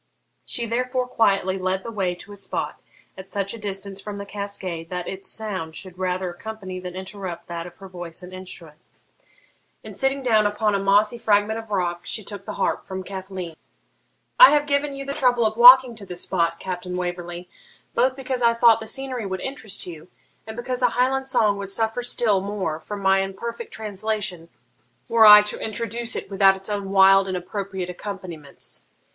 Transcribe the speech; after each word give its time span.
She 0.45 0.65
therefore 0.65 1.07
quietly 1.07 1.59
led 1.59 1.83
the 1.83 1.91
way 1.91 2.15
to 2.15 2.31
a 2.31 2.35
spot 2.35 2.81
at 3.15 3.27
such 3.29 3.53
a 3.53 3.59
distance 3.59 4.01
from 4.01 4.17
the 4.17 4.25
cascade 4.25 4.89
that 4.89 5.07
its 5.07 5.27
sound 5.27 5.75
should 5.75 5.99
rather 5.99 6.31
accompany 6.31 6.79
than 6.79 6.95
interrupt 6.95 7.45
that 7.49 7.67
of 7.67 7.75
her 7.75 7.87
voice 7.87 8.23
and 8.23 8.33
instrument, 8.33 8.79
and, 9.83 9.95
sitting 9.95 10.23
down 10.23 10.47
upon 10.47 10.73
a 10.73 10.79
mossy 10.79 11.19
fragment 11.19 11.59
of 11.59 11.69
rock, 11.69 12.01
she 12.03 12.23
took 12.23 12.45
the 12.45 12.53
harp 12.55 12.87
from 12.87 13.03
Cathleen. 13.03 13.55
'I 14.39 14.49
have 14.49 14.65
given 14.65 14.95
you 14.95 15.05
the 15.05 15.13
trouble 15.13 15.45
of 15.45 15.55
walking 15.55 15.95
to 15.97 16.05
this 16.07 16.21
spot, 16.21 16.59
Captain 16.59 16.95
Waverley, 16.95 17.47
both 17.93 18.15
because 18.15 18.41
I 18.41 18.55
thought 18.55 18.79
the 18.79 18.87
scenery 18.87 19.27
would 19.27 19.41
interest 19.41 19.85
you, 19.85 20.07
and 20.47 20.57
because 20.57 20.81
a 20.81 20.89
Highland 20.89 21.27
song 21.27 21.59
would 21.59 21.69
suffer 21.69 22.01
still 22.01 22.41
more 22.41 22.79
from 22.79 23.01
my 23.01 23.19
imperfect 23.21 23.71
translation 23.71 24.49
were 25.07 25.27
I 25.27 25.43
to 25.43 25.61
introduce 25.63 26.15
it 26.15 26.31
without 26.31 26.55
its 26.55 26.69
own 26.71 26.89
wild 26.89 27.27
and 27.27 27.37
appropriate 27.37 27.91
accompaniments. 27.91 28.85